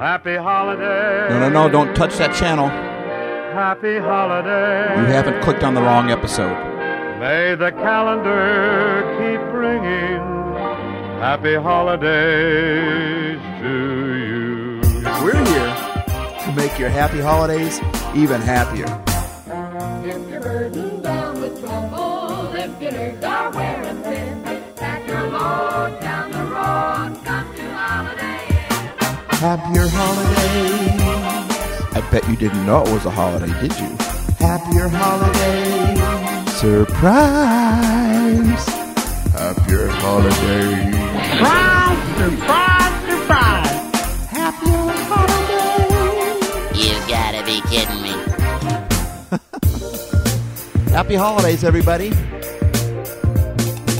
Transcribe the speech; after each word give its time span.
Happy 0.00 0.34
holiday. 0.34 1.28
No, 1.30 1.38
no, 1.38 1.48
no, 1.48 1.68
don't 1.68 1.94
touch 1.94 2.16
that 2.18 2.34
channel. 2.34 2.66
Happy 2.66 3.96
holiday. 3.98 4.92
You 5.00 5.06
haven't 5.06 5.40
clicked 5.40 5.62
on 5.62 5.74
the 5.74 5.82
wrong 5.82 6.10
episode. 6.10 6.52
May 7.20 7.54
the 7.54 7.70
calendar 7.70 9.04
keep 9.14 9.40
ringing. 9.54 10.18
happy 11.20 11.54
holidays 11.54 13.38
to 13.62 14.16
you. 14.16 14.80
We're 15.22 15.44
here 15.46 15.74
to 16.44 16.52
make 16.56 16.76
your 16.76 16.88
happy 16.88 17.20
holidays 17.20 17.78
even 18.16 18.40
happier. 18.40 18.86
If 20.04 20.28
you're 20.28 20.40
burdened 20.40 21.04
down 21.04 21.40
with 21.40 21.60
trouble, 21.60 22.52
if 22.56 22.82
your 22.82 22.90
nerves 22.90 23.20
Happier 29.44 29.88
holidays. 29.92 31.04
I 31.92 32.00
bet 32.10 32.26
you 32.30 32.34
didn't 32.34 32.64
know 32.64 32.82
it 32.82 32.88
was 32.90 33.04
a 33.04 33.10
holiday, 33.10 33.52
did 33.60 33.78
you? 33.78 33.94
Happier 34.38 34.88
holidays. 34.88 36.00
Surprise. 36.56 37.84
Happier 39.34 39.88
holidays. 40.00 40.94
Surprise, 41.28 42.00
surprise, 42.16 42.96
surprise. 43.10 43.68
Happier 44.32 44.88
holidays. 45.12 46.40
You 46.80 46.96
gotta 47.06 47.44
be 47.44 47.60
kidding 47.68 48.00
me. 48.00 48.16
Happy 50.90 51.16
holidays, 51.16 51.64
everybody. 51.64 52.08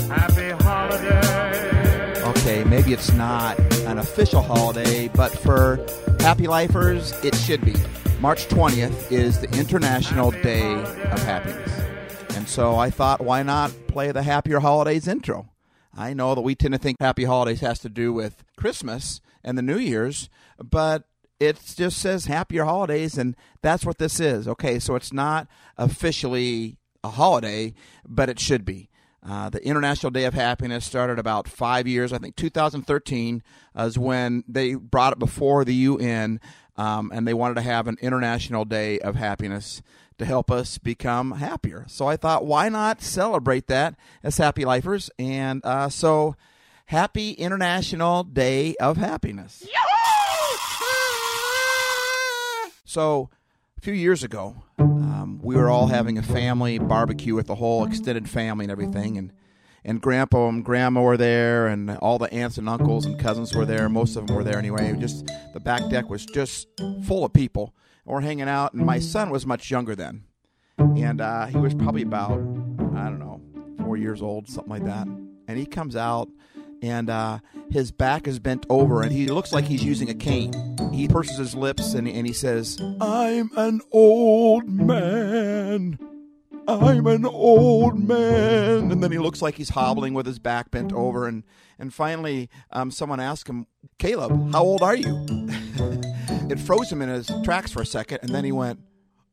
Happy 0.09 0.48
holidays. 0.65 2.23
Okay, 2.29 2.65
maybe 2.65 2.95
it's 2.95 3.12
not 3.12 3.59
an 3.95 4.01
official 4.01 4.43
holiday, 4.43 5.07
but 5.07 5.30
for 5.39 5.79
happy 6.19 6.48
lifers, 6.48 7.12
it 7.25 7.33
should 7.37 7.65
be. 7.65 7.77
March 8.20 8.48
20th 8.48 9.12
is 9.12 9.41
the 9.41 9.48
International 9.57 10.33
Day 10.33 10.75
of 11.12 11.23
Happiness. 11.23 11.70
And 12.37 12.48
so 12.48 12.75
I 12.75 12.91
thought, 12.91 13.20
why 13.20 13.45
not 13.45 13.72
play 13.87 14.11
the 14.11 14.25
Happier 14.25 14.59
Holidays 14.59 15.06
intro? 15.06 15.48
I 15.97 16.12
know 16.12 16.34
that 16.34 16.41
we 16.41 16.56
tend 16.56 16.75
to 16.75 16.78
think 16.78 16.97
Happy 16.98 17.22
Holidays 17.22 17.61
has 17.61 17.78
to 17.81 17.89
do 17.89 18.12
with 18.12 18.42
Christmas 18.56 19.20
and 19.45 19.56
the 19.56 19.62
New 19.62 19.78
Year's, 19.78 20.28
but 20.59 21.05
it 21.39 21.61
just 21.77 21.98
says 21.98 22.25
Happier 22.25 22.65
Holidays, 22.65 23.17
and 23.17 23.37
that's 23.62 23.87
what 23.87 23.98
this 23.98 24.19
is. 24.19 24.48
Okay, 24.48 24.81
so 24.81 24.97
it's 24.97 25.12
not 25.12 25.47
officially 25.78 26.78
a 27.05 27.11
holiday, 27.11 27.75
but 28.05 28.28
it 28.28 28.41
should 28.41 28.65
be. 28.65 28.89
Uh, 29.27 29.48
the 29.48 29.64
International 29.67 30.11
Day 30.11 30.25
of 30.25 30.34
Happiness 30.34 30.84
started 30.84 31.19
about 31.19 31.48
five 31.48 31.86
years, 31.86 32.12
I 32.12 32.19
think 32.19 32.36
2013 32.36 33.42
is 33.77 33.98
when 33.98 34.44
they 34.47 34.75
brought 34.75 35.14
it 35.14 35.19
before 35.19 35.64
the 35.64 35.75
UN, 35.75 36.41
um, 36.77 37.11
and 37.14 37.27
they 37.27 37.33
wanted 37.33 37.55
to 37.55 37.62
have 37.62 37.86
an 37.86 37.97
International 38.03 38.64
Day 38.66 38.98
of 38.98 39.16
Happiness 39.16 39.81
to 40.19 40.25
help 40.25 40.50
us 40.50 40.78
become 40.78 41.33
happier. 41.33 41.86
So 41.89 42.06
I 42.06 42.16
thought, 42.16 42.44
why 42.44 42.69
not 42.69 43.00
celebrate 43.00 43.66
that 43.69 43.94
as 44.22 44.36
happy 44.36 44.64
lifers? 44.64 45.11
And 45.19 45.64
uh, 45.64 45.88
so, 45.88 46.36
happy 46.86 47.33
International 47.33 48.25
Day 48.25 48.75
of 48.77 48.98
Happiness. 48.98 49.64
So, 52.84 53.31
a 53.33 53.44
few 53.85 53.93
years 53.93 54.25
ago, 54.25 54.57
um, 54.79 55.39
we 55.43 55.57
were 55.57 55.69
all 55.69 55.89
having 55.89 56.17
a 56.17 56.23
family 56.23 56.79
barbecue 56.79 57.35
with 57.35 57.49
the 57.49 57.55
whole 57.55 57.85
extended 57.85 58.27
family 58.27 58.65
and 58.65 58.73
everything, 58.73 59.19
and 59.19 59.31
and 59.85 60.01
grandpa 60.01 60.49
and 60.49 60.65
grandma 60.65 61.03
were 61.03 61.19
there, 61.19 61.67
and 61.67 61.91
all 61.99 62.19
the 62.19 62.33
aunts 62.33 62.57
and 62.57 62.67
uncles 62.67 63.05
and 63.05 63.21
cousins 63.21 63.55
were 63.55 63.67
there. 63.67 63.91
Most 63.91 64.17
of 64.17 64.27
them 64.27 64.37
were 64.37 64.43
there 64.43 64.59
anyway. 64.59 64.97
Just 64.99 65.27
the 65.53 65.61
back 65.61 65.87
deck 65.91 66.09
was 66.09 66.25
just 66.25 66.67
full 67.03 67.27
of 67.27 67.35
people. 67.35 67.75
We're 68.07 68.23
hanging 68.23 68.49
out, 68.49 68.73
and 68.73 68.87
my 68.87 68.99
son 68.99 69.29
was 69.29 69.45
much 69.45 69.71
younger 69.71 69.95
then, 69.95 70.25
and 70.79 71.21
uh, 71.21 71.45
he 71.45 71.59
was 71.59 71.75
probably 71.75 72.03
about 72.03 72.39
I 72.97 73.05
don't 73.11 73.19
know 73.19 73.43
four 73.85 73.99
years 73.99 74.23
old, 74.23 74.49
something 74.49 74.71
like 74.71 74.84
that. 74.84 75.06
And 75.47 75.59
he 75.59 75.67
comes 75.67 75.94
out, 75.94 76.31
and 76.83 77.11
uh, 77.11 77.39
his 77.71 77.91
back 77.91 78.27
is 78.27 78.39
bent 78.39 78.67
over, 78.69 79.03
and 79.03 79.12
he 79.12 79.29
looks 79.29 79.53
like 79.53 79.65
he's 79.65 79.85
using 79.85 80.09
a 80.11 80.15
cane. 80.15 80.53
He 80.93 81.09
purses 81.09 81.39
his 81.39 81.55
lips, 81.55 81.95
and, 81.95 82.09
and 82.09 82.27
he 82.27 82.33
says, 82.33 82.79
"I'm 83.01 83.51
an 83.57 83.81
old 83.93 84.69
man." 84.69 85.99
I'm 86.67 87.07
an 87.07 87.27
old 87.27 88.09
man. 88.09 88.91
And 88.91 89.03
then 89.03 89.12
he 89.12 89.19
looks 89.19 89.43
like 89.43 89.57
he's 89.57 89.69
hobbling 89.71 90.15
with 90.15 90.25
his 90.25 90.39
back 90.39 90.71
bent 90.71 90.93
over. 90.93 91.27
And, 91.29 91.45
and 91.79 91.93
finally, 91.93 92.49
um, 92.71 92.91
someone 92.91 93.21
asked 93.21 93.49
him, 93.49 93.67
Caleb, 93.99 94.53
how 94.53 94.62
old 94.62 94.83
are 94.83 94.97
you? 94.97 95.27
it 96.49 96.59
froze 96.59 96.91
him 96.91 97.03
in 97.03 97.11
his 97.11 97.31
tracks 97.45 97.71
for 97.71 97.83
a 97.83 97.87
second. 97.87 98.21
And 98.23 98.35
then 98.35 98.45
he 98.45 98.53
went, 98.53 98.81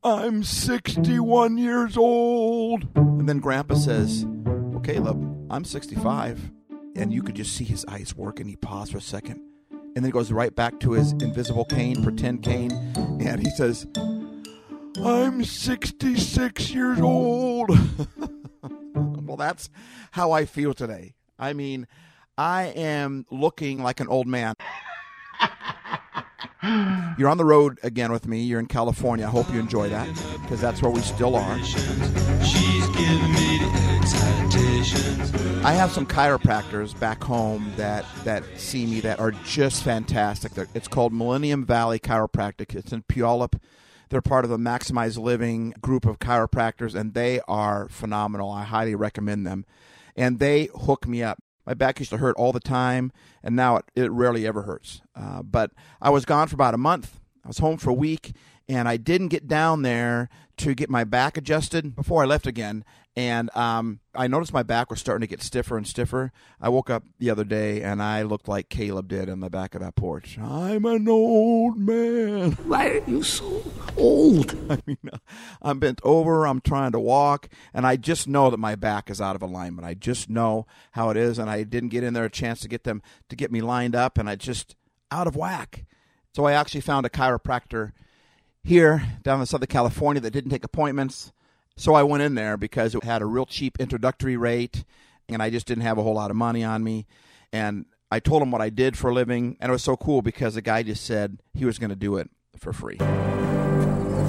I'm 0.04 0.44
61 0.44 1.58
years 1.58 1.96
old. 1.96 2.88
And 2.96 3.30
then 3.30 3.40
Grandpa 3.40 3.76
says, 3.76 4.26
Well, 4.26 4.82
Caleb, 4.82 5.48
I'm 5.50 5.64
65. 5.64 6.52
And 6.96 7.14
you 7.14 7.24
could 7.24 7.36
just 7.36 7.56
see 7.56 7.64
his 7.64 7.86
eyes 7.88 8.16
work. 8.16 8.40
And 8.40 8.50
he 8.50 8.56
paused 8.56 8.92
for 8.92 8.98
a 8.98 9.02
second. 9.02 9.42
And 9.72 9.98
then 9.98 10.06
he 10.06 10.12
goes 10.12 10.32
right 10.32 10.56
back 10.56 10.80
to 10.82 10.94
his 10.94 11.12
invisible 11.14 11.66
cane, 11.66 12.02
pretend 12.04 12.44
cane. 12.44 12.72
And 13.20 13.40
he 13.40 13.50
says, 13.50 13.86
I'm 15.04 15.44
66 15.44 16.74
years 16.74 17.02
old. 17.02 17.70
well, 18.94 19.38
that's 19.38 19.70
how 20.12 20.32
I 20.32 20.46
feel 20.46 20.74
today. 20.74 21.16
I 21.38 21.54
mean, 21.54 21.88
I 22.38 22.66
am 22.76 23.26
looking 23.30 23.84
like 23.84 24.00
an 24.00 24.08
old 24.08 24.28
man. 24.28 24.56
You're 27.18 27.30
on 27.30 27.38
the 27.38 27.46
road 27.46 27.80
again 27.82 28.12
with 28.12 28.28
me. 28.28 28.42
You're 28.42 28.60
in 28.60 28.68
California. 28.68 29.26
I 29.26 29.30
hope 29.30 29.52
you 29.52 29.60
enjoy 29.60 29.90
that 29.90 30.08
because 30.42 30.62
that's 30.62 30.82
where 30.82 30.92
we 30.92 31.02
still 31.02 31.36
are. 31.36 31.58
She's 31.64 32.88
giving 32.90 33.34
me 33.34 33.58
the 33.58 34.00
excitations. 34.00 35.34
I 35.66 35.72
have 35.72 35.92
some 35.92 36.06
chiropractors 36.06 37.00
back 37.00 37.24
home 37.24 37.74
that 37.78 38.06
that 38.26 38.44
see 38.58 38.86
me 38.86 39.00
that 39.02 39.20
are 39.20 39.32
just 39.32 39.84
fantastic. 39.84 40.54
They're, 40.54 40.68
it's 40.76 40.88
called 40.88 41.14
Millennium 41.14 41.66
Valley 41.66 42.00
Chiropractic. 42.00 42.76
It's 42.76 42.94
in 42.94 43.04
Puyallup. 43.04 43.60
They're 44.10 44.22
part 44.22 44.44
of 44.44 44.52
the 44.52 44.58
Maximized 44.58 45.18
Living 45.18 45.74
group 45.82 46.06
of 46.06 46.20
chiropractors, 46.20 46.94
and 46.94 47.16
they 47.16 47.40
are 47.48 47.88
phenomenal. 47.90 48.52
I 48.52 48.66
highly 48.66 48.94
recommend 48.94 49.48
them. 49.48 49.66
And 50.16 50.38
they 50.38 50.70
hook 50.76 51.08
me 51.08 51.24
up. 51.24 51.40
My 51.66 51.74
back 51.74 52.00
used 52.00 52.12
to 52.12 52.18
hurt 52.18 52.36
all 52.38 52.52
the 52.52 52.60
time, 52.60 53.12
and 53.44 53.56
now 53.56 53.78
it, 53.78 53.86
it 53.96 54.12
rarely 54.12 54.48
ever 54.48 54.64
hurts. 54.64 55.02
Uh, 55.16 55.42
but 55.44 55.72
I 56.02 56.10
was 56.10 56.26
gone 56.26 56.48
for 56.48 56.56
about 56.56 56.74
a 56.74 56.78
month. 56.78 57.20
I 57.44 57.48
was 57.48 57.58
home 57.58 57.78
for 57.78 57.90
a 57.90 57.94
week, 57.94 58.34
and 58.68 58.88
I 58.88 58.98
didn't 58.98 59.30
get 59.30 59.48
down 59.48 59.82
there 59.82 60.30
to 60.58 60.76
get 60.76 60.90
my 60.90 61.04
back 61.04 61.38
adjusted 61.38 61.96
before 61.96 62.24
I 62.24 62.26
left 62.26 62.46
again. 62.46 62.84
And 63.16 63.54
um, 63.58 64.00
I 64.16 64.28
noticed 64.28 64.54
my 64.54 64.64
back 64.64 64.90
was 64.90 65.02
starting 65.02 65.22
to 65.22 65.28
get 65.28 65.42
stiffer 65.42 65.76
and 65.76 65.86
stiffer. 65.86 66.32
I 66.62 66.70
woke 66.70 66.90
up 66.90 67.04
the 67.20 67.30
other 67.30 67.44
day 67.44 67.82
and 67.82 68.02
I 68.02 68.22
looked 68.22 68.48
like 68.48 68.70
Caleb 68.70 69.10
did 69.10 69.30
on 69.30 69.42
the 69.42 69.50
back 69.50 69.76
of 69.76 69.82
that 69.82 69.96
porch. 69.96 70.38
I'm 70.40 70.86
an 70.86 71.10
old 71.10 71.78
man. 71.78 72.52
Why 72.52 72.88
are 72.88 73.10
you 73.10 73.22
so 73.22 73.64
old? 73.98 74.56
I 74.70 74.78
mean, 74.86 74.98
I'm 75.62 75.80
bent 75.80 76.00
over, 76.04 76.48
I'm 76.48 76.62
trying 76.62 76.94
to 76.94 77.00
walk, 77.00 77.50
and 77.74 77.86
I 77.86 77.98
just 77.98 78.30
know 78.30 78.50
that 78.50 78.58
my 78.58 78.76
back 78.76 79.10
is 79.10 79.20
out 79.20 79.36
of 79.36 79.42
alignment. 79.42 79.86
I 79.86 79.94
just 79.94 80.30
know 80.30 80.66
how 80.92 81.10
it 81.10 81.18
is, 81.18 81.38
and 81.38 81.50
I 81.50 81.64
didn't 81.64 81.90
get 81.90 82.06
in 82.06 82.14
there 82.14 82.26
a 82.26 82.30
chance 82.30 82.62
to 82.62 82.70
get 82.70 82.86
them 82.86 83.02
to 83.28 83.36
get 83.36 83.52
me 83.52 83.60
lined 83.60 83.96
up, 83.96 84.18
and 84.18 84.30
I 84.30 84.38
just 84.38 84.76
out 85.12 85.28
of 85.28 85.36
whack. 85.36 85.86
So 86.34 86.46
I 86.46 86.54
actually 86.54 86.82
found 86.82 87.06
a 87.06 87.10
chiropractor 87.10 87.92
here 88.64 89.04
down 89.22 89.42
in 89.42 89.46
Southern 89.46 89.68
California 89.68 90.22
that 90.22 90.32
didn't 90.32 90.52
take 90.52 90.64
appointments. 90.64 91.34
So 91.76 91.94
I 91.94 92.04
went 92.04 92.24
in 92.24 92.36
there 92.36 92.56
because 92.56 92.96
it 92.96 93.04
had 93.04 93.22
a 93.22 93.26
real 93.26 93.46
cheap 93.46 93.78
introductory 93.80 94.38
rate, 94.38 94.86
and 95.28 95.44
I 95.44 95.50
just 95.50 95.68
didn't 95.68 95.84
have 95.84 95.98
a 95.98 96.04
whole 96.04 96.14
lot 96.14 96.32
of 96.32 96.38
money 96.38 96.64
on 96.64 96.84
me. 96.84 97.06
And 97.52 97.86
I 98.10 98.20
told 98.20 98.42
him 98.42 98.52
what 98.52 98.62
I 98.62 98.70
did 98.70 98.98
for 98.98 99.10
a 99.10 99.14
living, 99.14 99.58
and 99.60 99.70
it 99.70 99.74
was 99.74 99.84
so 99.84 99.98
cool 99.98 100.22
because 100.22 100.56
the 100.56 100.62
guy 100.62 100.84
just 100.84 101.04
said 101.04 101.40
he 101.54 101.66
was 101.66 101.80
going 101.80 101.90
to 101.90 101.96
do 101.98 102.16
it 102.16 102.30
for 102.58 102.72
free. 102.72 102.98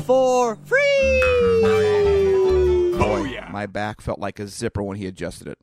For 0.05 0.57
free! 0.57 1.21
Boy, 2.99 3.39
oh, 3.39 3.49
my 3.51 3.67
back 3.67 4.01
felt 4.01 4.19
like 4.19 4.41
a 4.41 4.49
zipper 4.49 4.83
when 4.83 4.97
he 4.97 5.07
adjusted 5.07 5.47
it. 5.47 5.59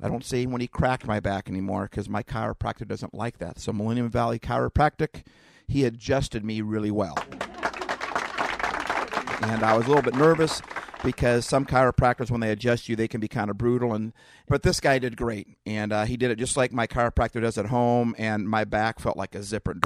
I 0.00 0.08
don't 0.08 0.24
say 0.24 0.46
when 0.46 0.60
he 0.60 0.68
cracked 0.68 1.06
my 1.06 1.18
back 1.18 1.48
anymore 1.48 1.88
because 1.90 2.08
my 2.08 2.22
chiropractor 2.22 2.86
doesn't 2.86 3.14
like 3.14 3.38
that. 3.38 3.58
So 3.58 3.72
Millennium 3.72 4.10
Valley 4.10 4.38
Chiropractic, 4.40 5.22
he 5.68 5.84
adjusted 5.84 6.44
me 6.44 6.60
really 6.60 6.90
well. 6.90 7.16
And 9.42 9.64
I 9.64 9.76
was 9.76 9.86
a 9.86 9.88
little 9.88 10.02
bit 10.02 10.14
nervous 10.14 10.62
because 11.02 11.44
some 11.44 11.66
chiropractors, 11.66 12.30
when 12.30 12.40
they 12.40 12.50
adjust 12.50 12.88
you, 12.88 12.96
they 12.96 13.08
can 13.08 13.20
be 13.20 13.28
kind 13.28 13.50
of 13.50 13.58
brutal. 13.58 13.92
And 13.92 14.12
but 14.48 14.62
this 14.62 14.80
guy 14.80 14.98
did 14.98 15.16
great, 15.16 15.48
and 15.66 15.92
uh, 15.92 16.04
he 16.04 16.16
did 16.16 16.30
it 16.30 16.36
just 16.36 16.56
like 16.56 16.72
my 16.72 16.86
chiropractor 16.86 17.40
does 17.40 17.58
at 17.58 17.66
home. 17.66 18.14
And 18.18 18.48
my 18.48 18.64
back 18.64 19.00
felt 19.00 19.16
like 19.16 19.34
a 19.34 19.42
zipper. 19.42 19.76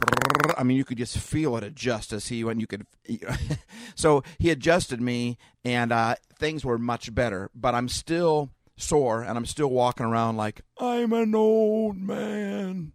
I 0.57 0.63
mean, 0.63 0.77
you 0.77 0.85
could 0.85 0.99
just 0.99 1.19
feel 1.19 1.57
it 1.57 1.65
adjust 1.65 2.13
as 2.13 2.29
he 2.29 2.45
when 2.45 2.61
you 2.61 2.67
could. 2.67 2.87
so 3.95 4.23
he 4.39 4.51
adjusted 4.51 5.01
me, 5.01 5.39
and 5.65 5.93
uh, 5.93 6.17
things 6.39 6.65
were 6.65 6.79
much 6.79 7.15
better. 7.15 7.51
But 7.55 7.75
I'm 7.75 7.89
still 7.89 8.51
sore, 8.77 9.23
and 9.23 9.39
I'm 9.39 9.47
still 9.47 9.69
walking 9.69 10.07
around 10.07 10.37
like 10.37 10.61
I'm 10.79 11.13
an 11.13 11.35
old 11.35 11.97
man. 11.97 12.93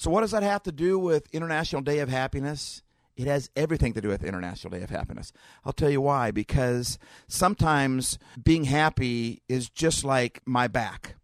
So, 0.00 0.10
what 0.10 0.22
does 0.22 0.30
that 0.30 0.42
have 0.42 0.62
to 0.62 0.72
do 0.72 0.98
with 0.98 1.28
International 1.30 1.82
Day 1.82 1.98
of 1.98 2.08
Happiness? 2.08 2.80
It 3.18 3.26
has 3.26 3.50
everything 3.54 3.92
to 3.92 4.00
do 4.00 4.08
with 4.08 4.24
International 4.24 4.70
Day 4.70 4.82
of 4.82 4.88
Happiness. 4.88 5.30
I'll 5.62 5.74
tell 5.74 5.90
you 5.90 6.00
why. 6.00 6.30
Because 6.30 6.98
sometimes 7.28 8.18
being 8.42 8.64
happy 8.64 9.42
is 9.46 9.68
just 9.68 10.02
like 10.02 10.40
my 10.46 10.68
back. 10.68 11.16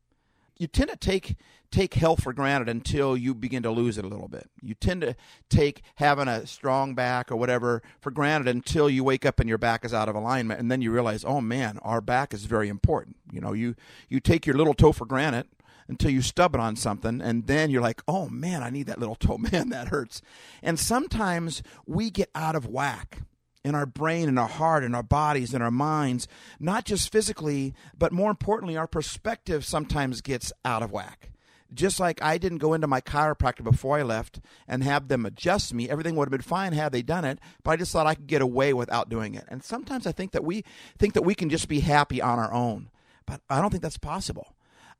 You 0.58 0.67
tend 0.67 0.90
to 0.90 0.96
take 0.96 1.37
take 1.70 1.94
health 1.94 2.23
for 2.23 2.34
granted 2.34 2.69
until 2.69 3.17
you 3.17 3.34
begin 3.34 3.62
to 3.62 3.70
lose 3.70 3.96
it 3.96 4.05
a 4.05 4.08
little 4.08 4.28
bit. 4.28 4.50
You 4.61 4.75
tend 4.75 5.00
to 5.00 5.17
take 5.49 5.82
having 5.94 6.28
a 6.28 6.46
strong 6.46 6.94
back 6.94 7.32
or 7.32 7.37
whatever 7.37 7.82
for 7.99 8.11
granted 8.11 8.46
until 8.46 8.90
you 8.90 9.02
wake 9.02 9.25
up 9.25 9.40
and 9.40 9.49
your 9.49 9.58
back 9.58 9.87
is 9.87 9.94
out 9.94 10.11
of 10.11 10.14
alignment 10.14 10.61
and 10.61 10.70
then 10.70 10.82
you 10.82 10.90
realize, 10.93 11.25
"Oh 11.25 11.40
man, 11.40 11.78
our 11.78 12.02
back 12.02 12.34
is 12.34 12.44
very 12.44 12.69
important." 12.69 13.17
You 13.32 13.40
know, 13.40 13.55
you 13.55 13.75
you 14.11 14.20
take 14.20 14.44
your 14.44 14.56
little 14.56 14.75
toe 14.75 14.93
for 14.93 15.06
granted 15.06 15.46
until 15.88 16.11
you 16.11 16.23
stub 16.23 16.55
it 16.55 16.61
on 16.61 16.77
something 16.77 17.21
and 17.21 17.47
then 17.47 17.71
you're 17.71 17.83
like, 17.83 18.03
"Oh 18.09 18.29
man, 18.29 18.62
I 18.62 18.71
need 18.71 18.87
that 18.87 18.99
little 18.99 19.15
toe. 19.15 19.38
Man, 19.53 19.71
that 19.71 19.88
hurts." 19.88 20.23
And 20.62 20.79
sometimes 20.79 21.62
we 21.87 22.11
get 22.11 22.31
out 22.35 22.56
of 22.56 22.67
whack 22.67 23.23
in 23.67 23.75
our 23.75 23.87
brain 23.87 24.29
and 24.29 24.38
our 24.38 24.49
heart 24.49 24.85
and 24.85 24.94
our 24.94 25.03
bodies 25.03 25.53
and 25.53 25.62
our 25.62 25.73
minds, 25.73 26.29
not 26.61 26.85
just 26.85 27.11
physically, 27.11 27.75
but 27.99 28.12
more 28.12 28.31
importantly, 28.31 28.77
our 28.77 28.87
perspective 28.87 29.65
sometimes 29.65 30.21
gets 30.21 30.53
out 30.65 30.85
of 30.85 30.93
whack. 30.93 31.33
Just 31.75 31.99
like 31.99 32.23
I 32.23 32.38
didn't 32.38 32.59
go 32.59 32.75
into 32.75 32.87
my 32.87 33.00
chiropractor 33.00 33.65
before 33.65 33.99
I 33.99 34.03
left 34.03 34.38
and 34.69 34.85
have 34.85 35.09
them 35.09 35.27
adjust 35.27 35.75
me, 35.75 35.91
everything 35.91 36.15
would 36.15 36.27
have 36.27 36.31
been 36.31 36.41
fine 36.43 36.73
had 36.75 36.93
they 36.93 37.03
done 37.03 37.25
it, 37.25 37.41
but 37.65 37.73
I 37.73 37.77
just 37.77 37.91
thought 37.91 38.06
I 38.06 38.15
could 38.15 38.29
get 38.29 38.41
away 38.41 38.73
without 38.73 39.09
doing 39.09 39.35
it. 39.35 39.44
And 39.49 39.65
sometimes 39.65 40.06
I 40.06 40.12
think 40.12 40.31
that 40.31 40.44
we 40.44 40.65
think 40.97 41.15
that 41.15 41.23
we 41.23 41.35
can 41.35 41.50
just 41.50 41.67
be 41.67 41.81
happy 41.81 42.23
on 42.23 42.38
our 42.38 42.53
own, 42.53 42.91
but 43.27 43.41
I 43.50 43.61
don't 43.61 43.71
think 43.71 43.83
that's 43.83 43.99
possible. 43.99 44.55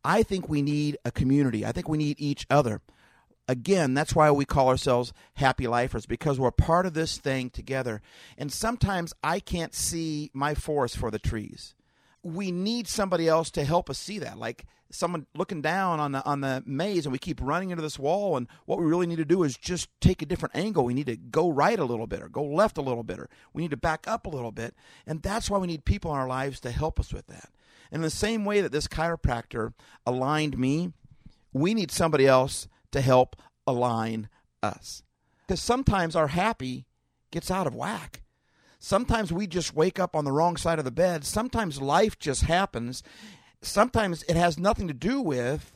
I 0.07 0.23
think 0.23 0.49
we 0.49 0.63
need 0.63 0.97
a 1.05 1.11
community. 1.11 1.67
I 1.67 1.73
think 1.73 1.89
we 1.89 1.99
need 1.99 2.17
each 2.19 2.47
other 2.49 2.81
again, 3.49 3.95
that's 3.95 4.15
why 4.15 4.31
we 4.31 4.45
call 4.45 4.69
ourselves 4.69 5.13
happy 5.35 5.67
lifers 5.67 6.07
because 6.07 6.39
we're 6.39 6.51
part 6.51 6.87
of 6.87 6.95
this 6.95 7.19
thing 7.19 7.51
together. 7.51 8.03
And 8.37 8.53
sometimes 8.53 9.13
I 9.23 9.41
can't 9.41 9.75
see 9.75 10.31
my 10.33 10.55
forest 10.55 10.97
for 10.97 11.11
the 11.11 11.19
trees. 11.19 11.75
We 12.23 12.51
need 12.51 12.89
somebody 12.89 13.29
else 13.29 13.51
to 13.53 13.65
help 13.65 13.89
us 13.89 13.99
see 13.99 14.19
that. 14.19 14.39
Like 14.39 14.67
someone 14.91 15.27
looking 15.35 15.63
down 15.63 16.01
on 16.01 16.13
the 16.13 16.25
on 16.25 16.41
the 16.41 16.63
maze 16.65 17.07
and 17.07 17.13
we 17.13 17.19
keep 17.19 17.41
running 17.41 17.71
into 17.71 17.83
this 17.83 17.99
wall 17.99 18.37
and 18.37 18.47
what 18.67 18.79
we 18.79 18.85
really 18.85 19.07
need 19.07 19.17
to 19.17 19.25
do 19.25 19.43
is 19.43 19.57
just 19.57 19.89
take 20.01 20.23
a 20.23 20.27
different 20.27 20.57
angle. 20.57 20.85
We 20.85 20.95
need 20.95 21.07
to 21.07 21.17
go 21.17 21.51
right 21.51 21.79
a 21.79 21.85
little 21.85 22.07
bit 22.07 22.23
or 22.23 22.29
go 22.29 22.45
left 22.45 22.79
a 22.79 22.83
little 22.83 23.05
bit 23.05 23.19
or 23.19 23.29
we 23.53 23.63
need 23.63 23.71
to 23.73 23.77
back 23.77 24.09
up 24.09 24.27
a 24.27 24.31
little 24.31 24.53
bit. 24.53 24.75
And 25.07 25.23
that's 25.23 25.49
why 25.49 25.59
we 25.59 25.67
need 25.67 25.85
people 25.85 26.13
in 26.13 26.19
our 26.19 26.29
lives 26.29 26.61
to 26.61 26.71
help 26.71 26.99
us 26.99 27.13
with 27.13 27.27
that. 27.29 27.51
And 27.91 28.01
in 28.01 28.03
the 28.03 28.11
same 28.11 28.45
way 28.45 28.61
that 28.61 28.73
this 28.73 28.89
chiropractor 28.89 29.73
aligned 30.07 30.59
me, 30.59 30.93
we 31.53 31.75
need 31.75 31.91
somebody 31.91 32.27
else 32.27 32.69
to 32.93 33.01
help 33.01 33.37
align 33.67 34.29
us. 34.63 35.03
Because 35.47 35.61
sometimes 35.61 36.17
our 36.17 36.29
happy 36.29 36.87
gets 37.31 37.51
out 37.51 37.67
of 37.67 37.75
whack. 37.75 38.23
Sometimes 38.79 39.33
we 39.33 39.47
just 39.47 39.75
wake 39.75 39.99
up 39.99 40.15
on 40.15 40.25
the 40.25 40.33
wrong 40.33 40.57
side 40.57 40.79
of 40.79 40.85
the 40.85 40.91
bed. 40.91 41.25
Sometimes 41.25 41.81
life 41.81 42.19
just 42.19 42.43
happens. 42.43 43.03
Sometimes 43.63 44.23
it 44.25 44.37
has 44.37 44.59
nothing 44.59 44.87
to 44.89 44.95
do 44.95 45.21
with 45.21 45.73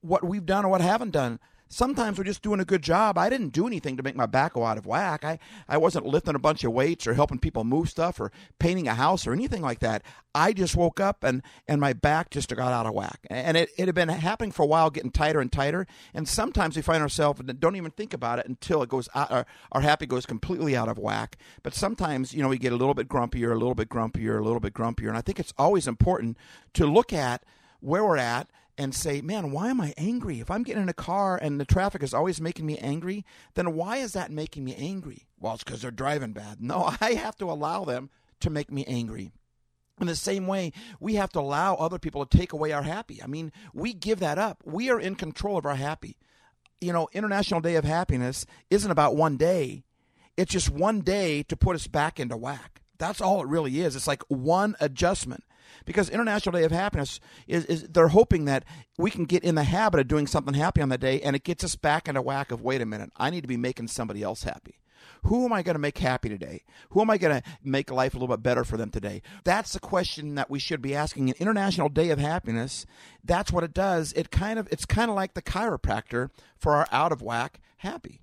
what 0.00 0.24
we've 0.24 0.46
done 0.46 0.64
or 0.64 0.68
what 0.68 0.80
haven't 0.80 1.10
done 1.10 1.40
sometimes 1.68 2.18
we're 2.18 2.24
just 2.24 2.42
doing 2.42 2.60
a 2.60 2.64
good 2.64 2.82
job. 2.82 3.18
I 3.18 3.28
didn't 3.28 3.50
do 3.50 3.66
anything 3.66 3.96
to 3.96 4.02
make 4.02 4.16
my 4.16 4.26
back 4.26 4.54
go 4.54 4.64
out 4.64 4.78
of 4.78 4.86
whack. 4.86 5.24
I, 5.24 5.38
I 5.68 5.76
wasn't 5.78 6.06
lifting 6.06 6.34
a 6.34 6.38
bunch 6.38 6.64
of 6.64 6.72
weights 6.72 7.06
or 7.06 7.14
helping 7.14 7.38
people 7.38 7.64
move 7.64 7.88
stuff 7.88 8.20
or 8.20 8.32
painting 8.58 8.88
a 8.88 8.94
house 8.94 9.26
or 9.26 9.32
anything 9.32 9.62
like 9.62 9.80
that. 9.80 10.02
I 10.34 10.52
just 10.52 10.76
woke 10.76 11.00
up 11.00 11.24
and, 11.24 11.42
and 11.66 11.80
my 11.80 11.92
back 11.92 12.30
just 12.30 12.54
got 12.54 12.72
out 12.72 12.86
of 12.86 12.94
whack. 12.94 13.26
And 13.28 13.56
it, 13.56 13.70
it 13.76 13.86
had 13.86 13.94
been 13.94 14.08
happening 14.08 14.52
for 14.52 14.62
a 14.62 14.66
while, 14.66 14.90
getting 14.90 15.10
tighter 15.10 15.40
and 15.40 15.50
tighter. 15.50 15.86
And 16.14 16.28
sometimes 16.28 16.76
we 16.76 16.82
find 16.82 17.02
ourselves 17.02 17.40
and 17.40 17.60
don't 17.60 17.76
even 17.76 17.90
think 17.90 18.14
about 18.14 18.38
it 18.38 18.46
until 18.46 18.82
it 18.82 18.88
goes 18.88 19.08
out, 19.14 19.30
our, 19.30 19.46
our 19.72 19.80
happy 19.80 20.06
goes 20.06 20.26
completely 20.26 20.76
out 20.76 20.88
of 20.88 20.98
whack. 20.98 21.36
But 21.62 21.74
sometimes, 21.74 22.32
you 22.32 22.42
know, 22.42 22.48
we 22.48 22.58
get 22.58 22.72
a 22.72 22.76
little 22.76 22.94
bit 22.94 23.08
grumpier, 23.08 23.50
a 23.52 23.58
little 23.58 23.74
bit 23.74 23.88
grumpier, 23.88 24.38
a 24.38 24.42
little 24.42 24.60
bit 24.60 24.74
grumpier. 24.74 25.08
And 25.08 25.16
I 25.16 25.20
think 25.20 25.40
it's 25.40 25.54
always 25.58 25.86
important 25.86 26.36
to 26.74 26.86
look 26.86 27.12
at 27.12 27.42
where 27.80 28.04
we're 28.04 28.16
at 28.16 28.48
and 28.78 28.94
say, 28.94 29.20
man, 29.20 29.50
why 29.50 29.68
am 29.68 29.80
I 29.80 29.92
angry? 29.98 30.38
If 30.38 30.50
I'm 30.50 30.62
getting 30.62 30.84
in 30.84 30.88
a 30.88 30.94
car 30.94 31.36
and 31.36 31.60
the 31.60 31.64
traffic 31.64 32.02
is 32.02 32.14
always 32.14 32.40
making 32.40 32.64
me 32.64 32.78
angry, 32.78 33.24
then 33.54 33.74
why 33.74 33.96
is 33.96 34.12
that 34.12 34.30
making 34.30 34.64
me 34.64 34.74
angry? 34.76 35.26
Well, 35.38 35.54
it's 35.54 35.64
because 35.64 35.82
they're 35.82 35.90
driving 35.90 36.32
bad. 36.32 36.58
No, 36.68 36.94
I 37.00 37.14
have 37.14 37.36
to 37.38 37.50
allow 37.50 37.84
them 37.84 38.08
to 38.40 38.50
make 38.50 38.70
me 38.70 38.84
angry. 38.86 39.32
In 40.00 40.06
the 40.06 40.14
same 40.14 40.46
way, 40.46 40.72
we 41.00 41.16
have 41.16 41.30
to 41.30 41.40
allow 41.40 41.74
other 41.74 41.98
people 41.98 42.24
to 42.24 42.38
take 42.38 42.52
away 42.52 42.70
our 42.70 42.84
happy. 42.84 43.20
I 43.20 43.26
mean, 43.26 43.50
we 43.74 43.92
give 43.92 44.20
that 44.20 44.38
up. 44.38 44.62
We 44.64 44.90
are 44.90 45.00
in 45.00 45.16
control 45.16 45.58
of 45.58 45.66
our 45.66 45.74
happy. 45.74 46.16
You 46.80 46.92
know, 46.92 47.08
International 47.12 47.60
Day 47.60 47.74
of 47.74 47.84
Happiness 47.84 48.46
isn't 48.70 48.90
about 48.90 49.16
one 49.16 49.36
day, 49.36 49.82
it's 50.36 50.52
just 50.52 50.70
one 50.70 51.00
day 51.00 51.42
to 51.44 51.56
put 51.56 51.74
us 51.74 51.88
back 51.88 52.20
into 52.20 52.36
whack. 52.36 52.82
That's 52.98 53.20
all 53.20 53.42
it 53.42 53.48
really 53.48 53.80
is. 53.80 53.96
It's 53.96 54.06
like 54.06 54.22
one 54.28 54.76
adjustment 54.80 55.44
because 55.84 56.10
International 56.10 56.52
Day 56.52 56.64
of 56.64 56.72
Happiness 56.72 57.20
is, 57.46 57.64
is 57.66 57.82
they're 57.84 58.08
hoping 58.08 58.44
that 58.46 58.64
we 58.96 59.10
can 59.10 59.24
get 59.24 59.44
in 59.44 59.54
the 59.54 59.64
habit 59.64 60.00
of 60.00 60.08
doing 60.08 60.26
something 60.26 60.54
happy 60.54 60.82
on 60.82 60.88
that 60.88 61.00
day 61.00 61.20
and 61.20 61.36
it 61.36 61.44
gets 61.44 61.64
us 61.64 61.76
back 61.76 62.08
into 62.08 62.22
whack 62.22 62.50
of 62.50 62.62
wait 62.62 62.80
a 62.80 62.86
minute, 62.86 63.10
I 63.16 63.30
need 63.30 63.42
to 63.42 63.48
be 63.48 63.56
making 63.56 63.88
somebody 63.88 64.22
else 64.22 64.42
happy. 64.42 64.80
Who 65.24 65.44
am 65.44 65.52
I 65.52 65.62
going 65.62 65.74
to 65.74 65.80
make 65.80 65.98
happy 65.98 66.28
today? 66.28 66.62
Who 66.90 67.00
am 67.00 67.10
I 67.10 67.18
going 67.18 67.40
to 67.40 67.48
make 67.62 67.90
life 67.90 68.14
a 68.14 68.18
little 68.18 68.34
bit 68.34 68.42
better 68.42 68.64
for 68.64 68.76
them 68.76 68.90
today? 68.90 69.22
That's 69.44 69.72
the 69.72 69.80
question 69.80 70.34
that 70.36 70.50
we 70.50 70.58
should 70.58 70.82
be 70.82 70.94
asking. 70.94 71.30
An 71.30 71.36
International 71.38 71.88
Day 71.88 72.10
of 72.10 72.18
Happiness, 72.18 72.86
that's 73.24 73.52
what 73.52 73.64
it 73.64 73.74
does. 73.74 74.12
It 74.12 74.30
kind 74.30 74.58
of 74.58 74.68
it's 74.70 74.84
kind 74.84 75.10
of 75.10 75.16
like 75.16 75.34
the 75.34 75.42
chiropractor 75.42 76.30
for 76.56 76.74
our 76.74 76.86
out 76.92 77.12
of 77.12 77.22
whack 77.22 77.60
happy. 77.78 78.22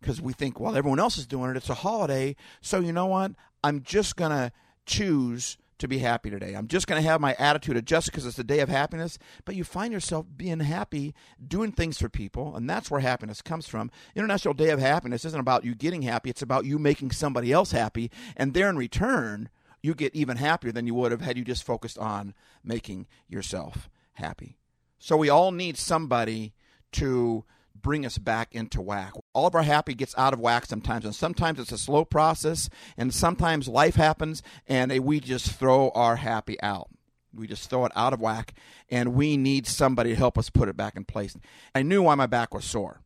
Because 0.00 0.20
we 0.20 0.32
think, 0.32 0.60
well, 0.60 0.76
everyone 0.76 1.00
else 1.00 1.18
is 1.18 1.26
doing 1.26 1.50
it. 1.50 1.56
It's 1.56 1.70
a 1.70 1.74
holiday. 1.74 2.36
So 2.60 2.78
you 2.78 2.92
know 2.92 3.06
what? 3.06 3.32
I'm 3.62 3.82
just 3.82 4.16
going 4.16 4.30
to 4.30 4.52
choose 4.86 5.58
to 5.78 5.88
be 5.88 5.98
happy 5.98 6.28
today. 6.28 6.54
I'm 6.54 6.66
just 6.66 6.86
going 6.86 7.00
to 7.00 7.08
have 7.08 7.20
my 7.20 7.34
attitude 7.38 7.76
adjusted 7.76 8.10
because 8.10 8.26
it's 8.26 8.38
a 8.38 8.44
day 8.44 8.60
of 8.60 8.68
happiness. 8.68 9.18
But 9.44 9.54
you 9.54 9.64
find 9.64 9.92
yourself 9.92 10.26
being 10.36 10.60
happy, 10.60 11.14
doing 11.46 11.72
things 11.72 11.98
for 11.98 12.08
people, 12.08 12.56
and 12.56 12.68
that's 12.68 12.90
where 12.90 13.00
happiness 13.00 13.42
comes 13.42 13.68
from. 13.68 13.90
International 14.16 14.54
Day 14.54 14.70
of 14.70 14.80
Happiness 14.80 15.24
isn't 15.24 15.38
about 15.38 15.64
you 15.64 15.74
getting 15.74 16.02
happy, 16.02 16.30
it's 16.30 16.42
about 16.42 16.64
you 16.64 16.78
making 16.78 17.12
somebody 17.12 17.52
else 17.52 17.70
happy. 17.70 18.10
And 18.36 18.54
there 18.54 18.68
in 18.68 18.76
return, 18.76 19.48
you 19.82 19.94
get 19.94 20.14
even 20.14 20.36
happier 20.36 20.72
than 20.72 20.86
you 20.86 20.94
would 20.94 21.12
have 21.12 21.20
had 21.20 21.38
you 21.38 21.44
just 21.44 21.64
focused 21.64 21.98
on 21.98 22.34
making 22.64 23.06
yourself 23.28 23.88
happy. 24.14 24.58
So 24.98 25.16
we 25.16 25.28
all 25.28 25.52
need 25.52 25.76
somebody 25.76 26.54
to 26.92 27.44
bring 27.82 28.04
us 28.04 28.18
back 28.18 28.54
into 28.54 28.80
whack. 28.80 29.12
All 29.32 29.46
of 29.46 29.54
our 29.54 29.62
happy 29.62 29.94
gets 29.94 30.16
out 30.18 30.32
of 30.32 30.40
whack 30.40 30.66
sometimes, 30.66 31.04
and 31.04 31.14
sometimes 31.14 31.58
it's 31.58 31.72
a 31.72 31.78
slow 31.78 32.04
process, 32.04 32.68
and 32.96 33.12
sometimes 33.12 33.68
life 33.68 33.94
happens 33.94 34.42
and 34.66 34.96
we 35.00 35.20
just 35.20 35.52
throw 35.52 35.90
our 35.90 36.16
happy 36.16 36.60
out. 36.60 36.88
We 37.34 37.46
just 37.46 37.68
throw 37.68 37.84
it 37.84 37.92
out 37.94 38.12
of 38.12 38.20
whack, 38.20 38.54
and 38.90 39.14
we 39.14 39.36
need 39.36 39.66
somebody 39.66 40.10
to 40.10 40.16
help 40.16 40.38
us 40.38 40.50
put 40.50 40.68
it 40.68 40.76
back 40.76 40.96
in 40.96 41.04
place. 41.04 41.36
I 41.74 41.82
knew 41.82 42.02
why 42.02 42.14
my 42.14 42.26
back 42.26 42.54
was 42.54 42.64
sore. 42.64 43.02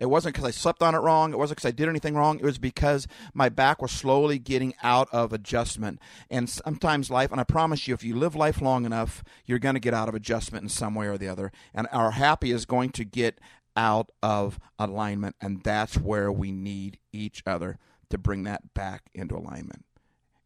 It 0.00 0.08
wasn't 0.08 0.34
because 0.34 0.48
I 0.48 0.50
slept 0.50 0.82
on 0.82 0.94
it 0.94 0.98
wrong. 0.98 1.32
It 1.32 1.38
wasn't 1.38 1.58
because 1.58 1.68
I 1.68 1.72
did 1.72 1.88
anything 1.88 2.14
wrong. 2.14 2.38
It 2.38 2.44
was 2.44 2.58
because 2.58 3.06
my 3.34 3.50
back 3.50 3.82
was 3.82 3.90
slowly 3.90 4.38
getting 4.38 4.74
out 4.82 5.08
of 5.12 5.30
adjustment. 5.34 6.00
And 6.30 6.48
sometimes 6.48 7.10
life, 7.10 7.30
and 7.30 7.40
I 7.40 7.44
promise 7.44 7.86
you, 7.86 7.92
if 7.92 8.02
you 8.02 8.16
live 8.16 8.34
life 8.34 8.62
long 8.62 8.86
enough, 8.86 9.22
you're 9.44 9.58
going 9.58 9.74
to 9.74 9.80
get 9.80 9.92
out 9.92 10.08
of 10.08 10.14
adjustment 10.14 10.62
in 10.62 10.68
some 10.70 10.94
way 10.94 11.06
or 11.06 11.18
the 11.18 11.28
other. 11.28 11.52
And 11.74 11.86
our 11.92 12.12
happy 12.12 12.50
is 12.50 12.64
going 12.64 12.90
to 12.92 13.04
get 13.04 13.38
out 13.80 14.12
of 14.22 14.60
alignment. 14.78 15.34
And 15.40 15.62
that's 15.62 15.96
where 15.96 16.30
we 16.30 16.52
need 16.52 16.98
each 17.12 17.42
other 17.46 17.78
to 18.10 18.18
bring 18.18 18.42
that 18.42 18.74
back 18.74 19.04
into 19.14 19.34
alignment. 19.34 19.86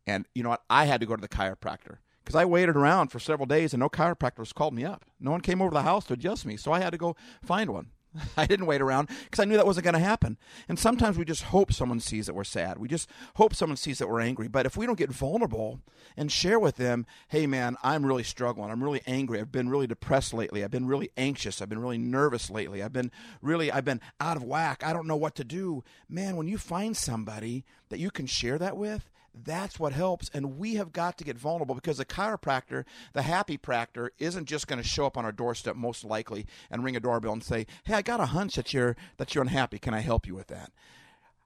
And 0.07 0.27
you 0.37 0.45
know 0.45 0.51
what? 0.51 0.63
I 0.71 0.85
had 0.85 1.01
to 1.01 1.07
go 1.07 1.17
to 1.17 1.21
the 1.21 1.29
chiropractor 1.29 1.97
because 2.25 2.37
I 2.37 2.45
waited 2.45 2.77
around 2.77 3.09
for 3.09 3.19
several 3.19 3.47
days 3.47 3.75
and 3.75 3.81
no 3.81 3.89
chiropractors 3.89 4.55
called 4.55 4.73
me 4.73 4.85
up. 4.85 5.05
No 5.19 5.33
one 5.33 5.41
came 5.41 5.61
over 5.61 5.71
to 5.71 5.75
the 5.75 5.83
house 5.83 6.05
to 6.07 6.13
adjust 6.13 6.47
me. 6.47 6.57
So 6.57 6.71
I 6.71 6.79
had 6.79 6.91
to 6.91 6.99
go 6.99 7.17
find 7.43 7.71
one. 7.71 7.89
I 8.37 8.47
didn't 8.47 8.67
wait 8.67 8.81
around 8.81 9.09
because 9.25 9.41
I 9.41 9.45
knew 9.45 9.57
that 9.57 9.67
wasn't 9.67 9.85
going 9.85 9.95
to 9.95 10.01
happen. 10.01 10.39
And 10.69 10.79
sometimes 10.79 11.19
we 11.19 11.25
just 11.25 11.45
hope 11.45 11.73
someone 11.73 12.01
sees 12.01 12.27
that 12.27 12.35
we're 12.35 12.45
sad. 12.45 12.79
We 12.79 12.89
just 12.89 13.09
hope 13.37 13.55
someone 13.55 13.77
sees 13.77 13.99
that 13.99 14.09
we're 14.09 14.21
angry. 14.21 14.49
But 14.49 14.67
if 14.67 14.77
we 14.77 14.87
don't 14.87 14.99
get 14.99 15.11
vulnerable 15.11 15.81
and 16.17 16.31
share 16.31 16.59
with 16.59 16.77
them, 16.77 17.07
hey, 17.29 17.47
man, 17.47 17.77
I'm 17.83 18.07
really 18.07 18.23
struggling. 18.23 18.71
I'm 18.71 18.83
really 18.83 19.03
angry. 19.07 19.41
I've 19.41 19.53
been 19.53 19.69
really 19.69 19.87
depressed 19.87 20.33
lately. 20.33 20.63
I've 20.63 20.71
been 20.71 20.87
really 20.87 21.11
anxious. 21.17 21.61
I've 21.61 21.69
been 21.69 21.83
really 21.83 21.99
nervous 21.99 22.51
lately. 22.51 22.83
I've 22.83 22.93
been 22.93 23.11
really, 23.43 23.71
I've 23.71 23.85
been 23.85 24.01
out 24.21 24.37
of 24.37 24.45
whack. 24.45 24.83
I 24.85 24.93
don't 24.93 25.07
know 25.07 25.17
what 25.17 25.35
to 25.37 25.45
do. 25.45 25.83
Man, 26.09 26.37
when 26.37 26.49
you 26.49 26.59
find 26.59 26.97
somebody 26.97 27.65
that 27.89 27.99
you 27.99 28.11
can 28.11 28.27
share 28.27 28.59
that 28.59 28.77
with, 28.77 29.11
that's 29.43 29.79
what 29.79 29.93
helps. 29.93 30.31
And 30.33 30.59
we 30.59 30.75
have 30.75 30.93
got 30.93 31.19
to 31.19 31.25
get 31.25 31.39
vulnerable 31.39 31.75
because 31.75 31.99
the 31.99 32.05
chiropractor, 32.05 32.85
the 33.13 33.23
happy 33.23 33.57
practor, 33.57 34.13
isn't 34.19 34.47
just 34.47 34.67
going 34.67 34.81
to 34.81 34.87
show 34.89 35.07
up 35.07 35.17
on 35.17 35.25
our 35.25 35.33
doorstep 35.33 35.77
most 35.77 36.05
likely 36.05 36.47
and 36.71 36.85
ring 36.85 36.97
a 36.97 37.01
doorbell 37.01 37.33
and 37.33 37.43
say, 37.43 37.67
Hey, 37.85 37.95
I 37.95 38.03
got 38.03 38.21
a 38.21 38.27
hunch 38.27 38.55
that 38.57 38.73
you're 38.73 38.97
that 39.17 39.35
you're 39.35 39.43
unhappy. 39.43 39.79
Can 39.79 39.95
I 39.95 40.01
help 40.01 40.27
you 40.27 40.35
with 40.35 40.49
that? 40.49 40.71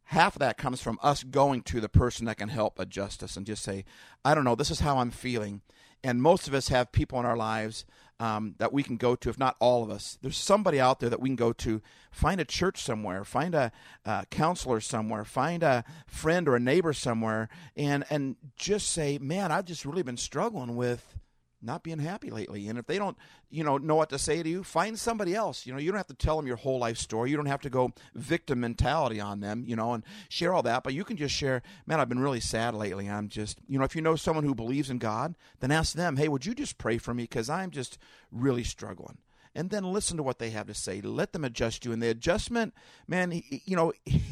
Half 0.04 0.36
of 0.36 0.40
that 0.40 0.56
comes 0.56 0.80
from 0.80 0.98
us 1.02 1.22
going 1.22 1.62
to 1.64 1.80
the 1.80 1.88
person 1.88 2.24
that 2.26 2.38
can 2.38 2.48
help 2.48 2.78
adjust 2.78 3.22
us 3.22 3.36
and 3.36 3.44
just 3.44 3.62
say, 3.62 3.84
I 4.24 4.34
don't 4.34 4.44
know, 4.44 4.54
this 4.54 4.70
is 4.70 4.80
how 4.80 4.98
I'm 4.98 5.10
feeling. 5.10 5.60
And 6.02 6.22
most 6.22 6.48
of 6.48 6.54
us 6.54 6.68
have 6.68 6.92
people 6.92 7.20
in 7.20 7.26
our 7.26 7.36
lives 7.36 7.84
um, 8.20 8.54
that 8.58 8.72
we 8.72 8.82
can 8.82 8.96
go 8.96 9.14
to, 9.16 9.28
if 9.28 9.38
not 9.38 9.56
all 9.60 9.82
of 9.82 9.90
us. 9.90 10.18
There's 10.22 10.36
somebody 10.36 10.80
out 10.80 11.00
there 11.00 11.10
that 11.10 11.20
we 11.20 11.28
can 11.28 11.36
go 11.36 11.52
to. 11.52 11.80
Find 12.10 12.40
a 12.40 12.44
church 12.44 12.82
somewhere, 12.82 13.24
find 13.24 13.54
a 13.54 13.70
uh, 14.04 14.24
counselor 14.30 14.80
somewhere, 14.80 15.24
find 15.24 15.62
a 15.62 15.84
friend 16.06 16.48
or 16.48 16.56
a 16.56 16.60
neighbor 16.60 16.92
somewhere, 16.92 17.48
and 17.76 18.04
and 18.10 18.36
just 18.56 18.90
say, 18.90 19.18
"Man, 19.18 19.52
I've 19.52 19.66
just 19.66 19.84
really 19.84 20.02
been 20.02 20.16
struggling 20.16 20.76
with." 20.76 21.14
Not 21.60 21.82
being 21.82 21.98
happy 21.98 22.30
lately. 22.30 22.68
And 22.68 22.78
if 22.78 22.86
they 22.86 22.98
don't, 22.98 23.16
you 23.50 23.64
know, 23.64 23.78
know 23.78 23.96
what 23.96 24.10
to 24.10 24.18
say 24.18 24.42
to 24.42 24.48
you, 24.48 24.62
find 24.62 24.98
somebody 24.98 25.34
else. 25.34 25.66
You 25.66 25.72
know, 25.72 25.78
you 25.78 25.90
don't 25.90 25.98
have 25.98 26.06
to 26.08 26.14
tell 26.14 26.36
them 26.36 26.46
your 26.46 26.56
whole 26.56 26.78
life 26.78 26.98
story. 26.98 27.30
You 27.30 27.36
don't 27.36 27.46
have 27.46 27.60
to 27.62 27.70
go 27.70 27.92
victim 28.14 28.60
mentality 28.60 29.20
on 29.20 29.40
them, 29.40 29.64
you 29.66 29.76
know, 29.76 29.92
and 29.92 30.04
share 30.28 30.52
all 30.54 30.62
that. 30.62 30.84
But 30.84 30.94
you 30.94 31.04
can 31.04 31.16
just 31.16 31.34
share, 31.34 31.62
man, 31.86 32.00
I've 32.00 32.08
been 32.08 32.20
really 32.20 32.40
sad 32.40 32.74
lately. 32.74 33.08
I'm 33.08 33.28
just, 33.28 33.58
you 33.68 33.78
know, 33.78 33.84
if 33.84 33.96
you 33.96 34.02
know 34.02 34.16
someone 34.16 34.44
who 34.44 34.54
believes 34.54 34.90
in 34.90 34.98
God, 34.98 35.34
then 35.60 35.70
ask 35.70 35.94
them, 35.94 36.16
hey, 36.16 36.28
would 36.28 36.46
you 36.46 36.54
just 36.54 36.78
pray 36.78 36.98
for 36.98 37.14
me? 37.14 37.24
Because 37.24 37.50
I'm 37.50 37.70
just 37.70 37.98
really 38.30 38.64
struggling. 38.64 39.18
And 39.54 39.70
then 39.70 39.92
listen 39.92 40.16
to 40.16 40.22
what 40.22 40.38
they 40.38 40.50
have 40.50 40.66
to 40.66 40.74
say. 40.74 41.00
Let 41.00 41.32
them 41.32 41.44
adjust 41.44 41.84
you. 41.84 41.92
And 41.92 42.00
the 42.00 42.10
adjustment, 42.10 42.74
man, 43.08 43.32
he, 43.32 43.62
you 43.64 43.74
know, 43.74 43.92
he, 44.04 44.22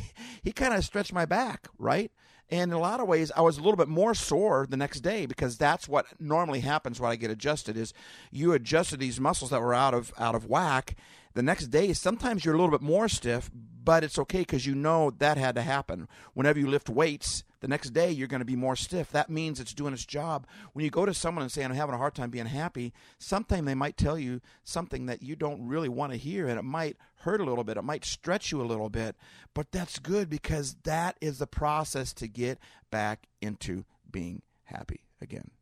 he 0.42 0.52
kind 0.52 0.74
of 0.74 0.84
stretched 0.84 1.12
my 1.12 1.24
back, 1.24 1.68
right? 1.78 2.12
And 2.48 2.70
in 2.70 2.76
a 2.76 2.80
lot 2.80 3.00
of 3.00 3.08
ways, 3.08 3.32
I 3.36 3.40
was 3.40 3.58
a 3.58 3.60
little 3.60 3.76
bit 3.76 3.88
more 3.88 4.14
sore 4.14 4.66
the 4.68 4.76
next 4.76 5.00
day 5.00 5.26
because 5.26 5.58
that's 5.58 5.88
what 5.88 6.06
normally 6.20 6.60
happens 6.60 7.00
when 7.00 7.10
I 7.10 7.16
get 7.16 7.30
adjusted. 7.30 7.76
Is 7.76 7.92
you 8.30 8.52
adjusted 8.52 9.00
these 9.00 9.18
muscles 9.18 9.50
that 9.50 9.60
were 9.60 9.74
out 9.74 9.94
of 9.94 10.12
out 10.18 10.34
of 10.34 10.46
whack. 10.46 10.96
The 11.34 11.42
next 11.42 11.66
day, 11.66 11.92
sometimes 11.92 12.44
you're 12.44 12.54
a 12.54 12.58
little 12.58 12.70
bit 12.70 12.86
more 12.86 13.08
stiff, 13.08 13.50
but 13.86 14.02
it's 14.02 14.18
okay 14.18 14.40
because 14.40 14.66
you 14.66 14.74
know 14.74 15.12
that 15.18 15.38
had 15.38 15.54
to 15.54 15.62
happen. 15.62 16.08
Whenever 16.34 16.58
you 16.58 16.66
lift 16.66 16.90
weights, 16.90 17.44
the 17.60 17.68
next 17.68 17.90
day 17.90 18.10
you're 18.10 18.26
going 18.26 18.40
to 18.40 18.44
be 18.44 18.56
more 18.56 18.74
stiff. 18.74 19.12
That 19.12 19.30
means 19.30 19.60
it's 19.60 19.72
doing 19.72 19.94
its 19.94 20.04
job. 20.04 20.44
When 20.72 20.84
you 20.84 20.90
go 20.90 21.06
to 21.06 21.14
someone 21.14 21.42
and 21.42 21.52
say, 21.52 21.64
I'm 21.64 21.70
having 21.70 21.94
a 21.94 21.98
hard 21.98 22.16
time 22.16 22.30
being 22.30 22.46
happy, 22.46 22.92
sometimes 23.20 23.64
they 23.64 23.76
might 23.76 23.96
tell 23.96 24.18
you 24.18 24.40
something 24.64 25.06
that 25.06 25.22
you 25.22 25.36
don't 25.36 25.68
really 25.68 25.88
want 25.88 26.10
to 26.10 26.18
hear, 26.18 26.48
and 26.48 26.58
it 26.58 26.64
might 26.64 26.96
hurt 27.20 27.40
a 27.40 27.44
little 27.44 27.62
bit. 27.62 27.76
It 27.76 27.84
might 27.84 28.04
stretch 28.04 28.50
you 28.50 28.60
a 28.60 28.66
little 28.66 28.90
bit, 28.90 29.14
but 29.54 29.70
that's 29.70 30.00
good 30.00 30.28
because 30.28 30.74
that 30.82 31.16
is 31.20 31.38
the 31.38 31.46
process 31.46 32.12
to 32.14 32.26
get 32.26 32.58
back 32.90 33.28
into 33.40 33.84
being 34.10 34.42
happy 34.64 35.04
again. 35.20 35.52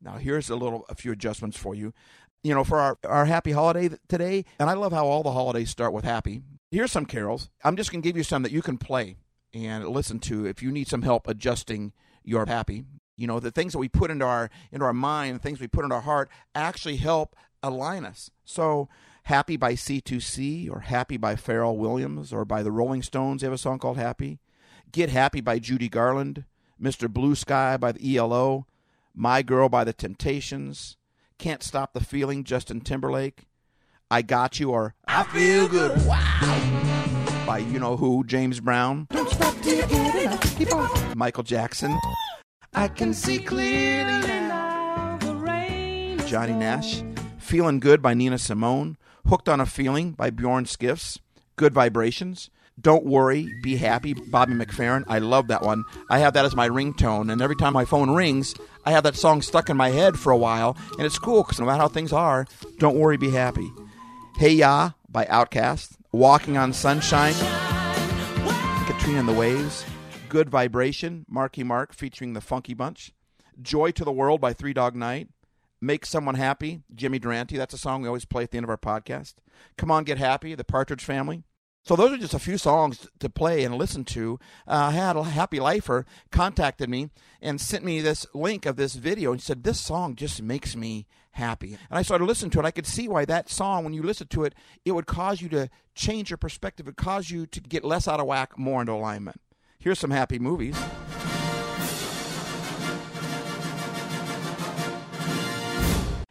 Now, 0.00 0.16
here's 0.16 0.48
a 0.48 0.56
little, 0.56 0.86
a 0.88 0.94
few 0.94 1.12
adjustments 1.12 1.58
for 1.58 1.74
you. 1.74 1.92
You 2.42 2.54
know, 2.54 2.64
for 2.64 2.78
our, 2.78 2.96
our 3.04 3.26
happy 3.26 3.52
holiday 3.52 3.90
today, 4.08 4.46
and 4.58 4.70
I 4.70 4.72
love 4.72 4.92
how 4.92 5.04
all 5.04 5.22
the 5.22 5.32
holidays 5.32 5.68
start 5.68 5.92
with 5.92 6.04
happy. 6.06 6.40
Here's 6.70 6.92
some 6.92 7.06
carols. 7.06 7.50
I'm 7.64 7.76
just 7.76 7.90
going 7.90 8.00
to 8.00 8.08
give 8.08 8.16
you 8.16 8.22
some 8.22 8.42
that 8.44 8.52
you 8.52 8.62
can 8.62 8.78
play 8.78 9.16
and 9.52 9.88
listen 9.88 10.20
to 10.20 10.46
if 10.46 10.62
you 10.62 10.70
need 10.70 10.86
some 10.86 11.02
help 11.02 11.26
adjusting 11.26 11.92
your 12.22 12.46
happy. 12.46 12.84
You 13.16 13.26
know, 13.26 13.40
the 13.40 13.50
things 13.50 13.72
that 13.72 13.80
we 13.80 13.88
put 13.88 14.10
into 14.10 14.24
our 14.24 14.50
into 14.70 14.86
our 14.86 14.92
mind, 14.92 15.34
the 15.34 15.40
things 15.40 15.60
we 15.60 15.66
put 15.66 15.82
into 15.82 15.96
our 15.96 16.02
heart 16.02 16.30
actually 16.54 16.96
help 16.96 17.34
align 17.62 18.04
us. 18.04 18.30
So, 18.44 18.88
Happy 19.24 19.56
by 19.56 19.74
C2C 19.74 20.70
or 20.70 20.80
Happy 20.80 21.16
by 21.16 21.34
Pharrell 21.34 21.76
Williams 21.76 22.32
or 22.32 22.44
by 22.44 22.62
the 22.62 22.72
Rolling 22.72 23.02
Stones, 23.02 23.42
they 23.42 23.46
have 23.46 23.54
a 23.54 23.58
song 23.58 23.78
called 23.78 23.98
Happy. 23.98 24.38
Get 24.92 25.10
Happy 25.10 25.40
by 25.40 25.58
Judy 25.58 25.88
Garland, 25.88 26.44
Mr. 26.80 27.12
Blue 27.12 27.34
Sky 27.34 27.76
by 27.76 27.92
the 27.92 28.16
ELO, 28.16 28.66
My 29.14 29.42
Girl 29.42 29.68
by 29.68 29.84
the 29.84 29.92
Temptations, 29.92 30.96
Can't 31.38 31.62
Stop 31.62 31.92
the 31.92 32.02
Feeling, 32.02 32.44
Justin 32.44 32.80
Timberlake, 32.80 33.46
I 34.12 34.22
Got 34.22 34.58
You 34.58 34.70
or 34.70 34.96
I 35.06 35.22
Feel 35.22 35.68
Good, 35.68 36.04
wow, 36.04 37.44
by 37.46 37.58
you 37.58 37.78
know 37.78 37.96
who, 37.96 38.24
James 38.24 38.58
Brown, 38.58 39.06
Don't 39.10 39.30
stop 39.30 39.54
till 39.62 39.76
you 39.76 39.86
get 39.86 40.22
enough. 40.24 40.58
Keep 40.58 40.74
on. 40.74 41.16
Michael 41.16 41.44
Jackson, 41.44 41.96
I 42.74 42.88
Can 42.88 43.14
See 43.14 43.38
Clearly 43.38 44.26
Now, 44.26 45.16
Johnny 46.26 46.54
Nash, 46.54 47.04
Feeling 47.38 47.78
Good 47.78 48.02
by 48.02 48.14
Nina 48.14 48.38
Simone, 48.38 48.96
Hooked 49.28 49.48
on 49.48 49.60
a 49.60 49.66
Feeling 49.66 50.10
by 50.10 50.30
Bjorn 50.30 50.66
Skifs, 50.66 51.20
Good 51.54 51.72
Vibrations, 51.72 52.50
Don't 52.80 53.04
Worry, 53.06 53.48
Be 53.62 53.76
Happy, 53.76 54.14
Bobby 54.14 54.54
McFerrin. 54.54 55.04
I 55.06 55.20
love 55.20 55.46
that 55.46 55.62
one. 55.62 55.84
I 56.10 56.18
have 56.18 56.34
that 56.34 56.44
as 56.44 56.56
my 56.56 56.68
ringtone, 56.68 57.30
and 57.30 57.40
every 57.40 57.54
time 57.54 57.74
my 57.74 57.84
phone 57.84 58.10
rings, 58.10 58.56
I 58.84 58.90
have 58.90 59.04
that 59.04 59.14
song 59.14 59.40
stuck 59.40 59.70
in 59.70 59.76
my 59.76 59.90
head 59.90 60.18
for 60.18 60.32
a 60.32 60.36
while, 60.36 60.76
and 60.98 61.06
it's 61.06 61.16
cool 61.16 61.44
because 61.44 61.60
no 61.60 61.66
matter 61.66 61.82
how 61.82 61.86
things 61.86 62.12
are, 62.12 62.44
don't 62.80 62.96
worry, 62.98 63.16
be 63.16 63.30
happy. 63.30 63.70
Hey 64.40 64.54
Ya 64.54 64.92
by 65.06 65.26
Outkast, 65.26 65.98
Walking 66.12 66.56
on 66.56 66.72
Sunshine, 66.72 67.34
Katrina 68.86 69.18
and 69.18 69.28
the 69.28 69.34
Waves, 69.34 69.84
Good 70.30 70.48
Vibration, 70.48 71.26
Marky 71.28 71.62
Mark 71.62 71.92
featuring 71.92 72.32
the 72.32 72.40
Funky 72.40 72.72
Bunch, 72.72 73.12
Joy 73.60 73.90
to 73.90 74.02
the 74.02 74.10
World 74.10 74.40
by 74.40 74.54
Three 74.54 74.72
Dog 74.72 74.96
Night, 74.96 75.28
Make 75.78 76.06
Someone 76.06 76.36
Happy, 76.36 76.80
Jimmy 76.94 77.18
Durante. 77.18 77.58
That's 77.58 77.74
a 77.74 77.78
song 77.78 78.00
we 78.00 78.08
always 78.08 78.24
play 78.24 78.44
at 78.44 78.50
the 78.50 78.56
end 78.56 78.64
of 78.64 78.70
our 78.70 78.78
podcast. 78.78 79.34
Come 79.76 79.90
On 79.90 80.04
Get 80.04 80.16
Happy, 80.16 80.54
The 80.54 80.64
Partridge 80.64 81.04
Family. 81.04 81.44
So 81.82 81.96
those 81.96 82.12
are 82.12 82.18
just 82.18 82.34
a 82.34 82.38
few 82.38 82.58
songs 82.58 83.08
to 83.18 83.28
play 83.30 83.64
and 83.64 83.74
listen 83.74 84.04
to. 84.04 84.38
Uh, 84.66 84.88
I 84.88 84.90
had 84.92 85.16
a 85.16 85.24
happy 85.24 85.58
lifer 85.60 86.04
contacted 86.30 86.88
me 86.90 87.10
and 87.40 87.60
sent 87.60 87.84
me 87.84 88.00
this 88.00 88.26
link 88.34 88.66
of 88.66 88.76
this 88.76 88.94
video 88.94 89.32
and 89.32 89.40
said 89.40 89.64
this 89.64 89.80
song 89.80 90.14
just 90.14 90.42
makes 90.42 90.76
me 90.76 91.06
happy. 91.32 91.78
And 91.88 91.98
I 91.98 92.02
started 92.02 92.26
listening 92.26 92.50
to 92.52 92.60
it. 92.60 92.66
I 92.66 92.70
could 92.70 92.86
see 92.86 93.08
why 93.08 93.24
that 93.24 93.48
song, 93.48 93.82
when 93.82 93.94
you 93.94 94.02
listen 94.02 94.26
to 94.28 94.44
it, 94.44 94.54
it 94.84 94.92
would 94.92 95.06
cause 95.06 95.40
you 95.40 95.48
to 95.50 95.70
change 95.94 96.30
your 96.30 96.36
perspective. 96.36 96.86
It 96.86 96.96
cause 96.96 97.30
you 97.30 97.46
to 97.46 97.60
get 97.60 97.82
less 97.82 98.06
out 98.06 98.20
of 98.20 98.26
whack, 98.26 98.58
more 98.58 98.82
into 98.82 98.92
alignment. 98.92 99.40
Here's 99.78 99.98
some 99.98 100.10
happy 100.10 100.38
movies. 100.38 100.76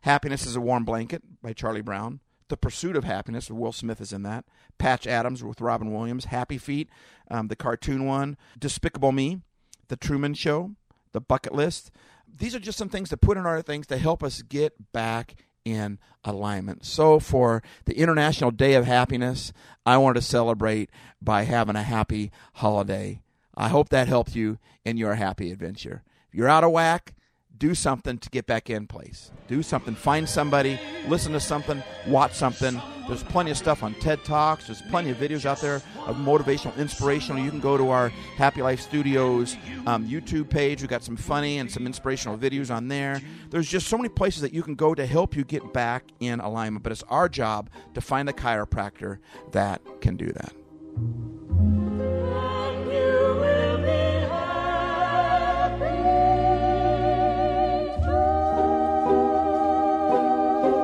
Happiness 0.02 0.46
is 0.46 0.56
a 0.56 0.62
Warm 0.62 0.86
Blanket 0.86 1.24
by 1.42 1.54
Charlie 1.54 1.82
Brown. 1.82 2.20
The 2.50 2.58
Pursuit 2.58 2.96
of 2.96 3.04
Happiness, 3.04 3.50
Will 3.50 3.72
Smith 3.72 4.02
is 4.02 4.12
in 4.12 4.24
that. 4.24 4.44
Patch 4.78 5.08
Adams 5.08 5.44
with 5.44 5.62
Robin 5.62 5.94
Williams. 5.94 6.26
Happy 6.26 6.58
Feet, 6.58 6.90
um, 7.32 7.48
the 7.48 7.56
cartoon 7.56 8.06
one. 8.06 8.38
Despicable 8.58 9.12
Me, 9.12 9.42
The 9.88 9.96
Truman 9.96 10.34
Show, 10.34 10.72
The 11.14 11.22
Bucket 11.22 11.54
List. 11.54 11.92
These 12.28 12.56
are 12.56 12.60
just 12.60 12.78
some 12.78 12.90
things 12.90 13.10
to 13.10 13.18
put 13.18 13.38
in 13.38 13.46
our 13.46 13.62
things 13.62 13.88
to 13.88 13.98
help 13.98 14.24
us 14.24 14.42
get 14.42 14.92
back 14.92 15.36
in 15.64 16.00
alignment. 16.24 16.86
So, 16.86 17.20
for 17.20 17.62
the 17.86 17.98
International 17.98 18.52
Day 18.52 18.74
of 18.74 18.86
Happiness, 18.86 19.54
I 19.86 19.98
want 19.98 20.16
to 20.16 20.22
celebrate 20.22 20.90
by 21.22 21.44
having 21.44 21.76
a 21.76 21.84
happy 21.84 22.32
holiday. 22.56 23.22
I 23.56 23.70
hope 23.70 23.90
that 23.90 24.08
helped 24.08 24.36
you 24.36 24.58
in 24.86 24.98
your 24.98 25.16
happy 25.16 25.52
adventure. 25.52 26.04
If 26.28 26.36
you're 26.36 26.48
out 26.48 26.64
of 26.64 26.72
whack, 26.72 27.14
do 27.60 27.76
something 27.76 28.18
to 28.18 28.30
get 28.30 28.48
back 28.48 28.70
in 28.70 28.88
place. 28.88 29.32
Do 29.48 29.62
something. 29.62 29.94
Find 29.94 30.28
somebody, 30.28 30.80
listen 31.08 31.34
to 31.34 31.40
something, 31.40 31.84
watch 32.08 32.34
something. 32.34 32.82
There's 33.08 33.24
plenty 33.24 33.52
of 33.52 33.58
stuff 33.58 33.84
on 33.84 33.96
TED 33.96 34.24
Talks. 34.24 34.68
There's 34.68 34.82
plenty 34.84 35.10
of 35.10 35.18
videos 35.18 35.46
out 35.46 35.60
there 35.60 35.82
of 36.06 36.16
motivational, 36.16 36.78
inspirational. 36.78 37.44
You 37.44 37.50
can 37.50 37.60
go 37.60 37.76
to 37.76 37.90
our 37.90 38.10
Happy 38.38 38.62
Life 38.62 38.80
Studios 38.80 39.58
um, 39.88 40.08
YouTube 40.08 40.50
page. 40.50 40.82
We've 40.82 40.90
got 40.90 41.04
some 41.04 41.18
funny 41.18 41.58
and 41.58 41.70
some 41.70 41.86
inspirational 41.86 42.38
videos 42.38 42.74
on 42.74 42.88
there. 42.88 43.22
There's 43.50 43.68
just 43.68 43.88
so 43.88 43.98
many 43.98 44.10
places 44.10 44.42
that 44.44 44.54
you 44.54 44.64
can 44.64 44.76
go 44.76 44.96
to 44.96 45.06
help 45.06 45.36
you 45.36 45.44
get 45.44 45.74
back 45.74 46.06
in 46.20 46.40
alignment. 46.40 46.84
But 46.84 46.92
it's 46.92 47.04
our 47.10 47.28
job 47.28 47.70
to 47.96 48.02
find 48.02 48.30
a 48.30 48.34
chiropractor 48.34 49.18
that 49.52 49.82
can 50.02 50.16
do 50.16 50.28
that. 50.28 50.54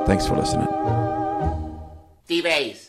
Thanks 0.06 0.24
for 0.26 0.36
listening. 0.36 0.68
Ace. 2.46 2.85